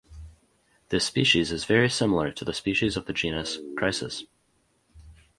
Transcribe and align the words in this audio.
This 0.89 1.05
species 1.05 1.51
is 1.51 1.65
very 1.65 1.87
similar 1.87 2.31
to 2.31 2.43
the 2.43 2.55
species 2.55 2.97
of 2.97 3.05
the 3.05 3.13
genus 3.13 3.59
Chrysis. 3.77 4.23